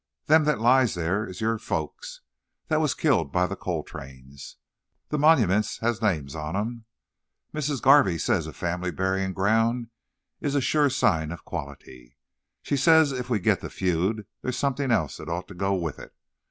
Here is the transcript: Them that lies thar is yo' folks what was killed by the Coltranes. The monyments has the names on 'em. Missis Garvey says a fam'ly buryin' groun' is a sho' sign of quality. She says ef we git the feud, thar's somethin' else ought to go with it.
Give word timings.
Them 0.25 0.45
that 0.45 0.59
lies 0.59 0.95
thar 0.95 1.27
is 1.27 1.41
yo' 1.41 1.59
folks 1.59 2.21
what 2.69 2.79
was 2.79 2.95
killed 2.95 3.31
by 3.31 3.45
the 3.45 3.55
Coltranes. 3.55 4.55
The 5.09 5.19
monyments 5.19 5.77
has 5.81 5.99
the 5.99 6.11
names 6.11 6.33
on 6.33 6.55
'em. 6.55 6.85
Missis 7.53 7.81
Garvey 7.81 8.17
says 8.17 8.47
a 8.47 8.51
fam'ly 8.51 8.89
buryin' 8.89 9.33
groun' 9.33 9.91
is 10.39 10.55
a 10.55 10.59
sho' 10.59 10.87
sign 10.87 11.31
of 11.31 11.45
quality. 11.45 12.17
She 12.63 12.77
says 12.77 13.13
ef 13.13 13.29
we 13.29 13.37
git 13.37 13.59
the 13.61 13.69
feud, 13.69 14.25
thar's 14.41 14.57
somethin' 14.57 14.89
else 14.89 15.19
ought 15.19 15.47
to 15.49 15.53
go 15.53 15.75
with 15.75 15.99
it. 15.99 16.15